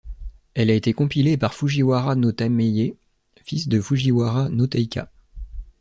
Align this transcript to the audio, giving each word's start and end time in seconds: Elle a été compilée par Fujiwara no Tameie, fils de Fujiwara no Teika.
Elle 0.55 0.71
a 0.71 0.73
été 0.73 0.93
compilée 0.93 1.37
par 1.37 1.53
Fujiwara 1.53 2.15
no 2.15 2.31
Tameie, 2.31 2.95
fils 3.43 3.67
de 3.67 3.79
Fujiwara 3.79 4.49
no 4.49 4.65
Teika. 4.65 5.11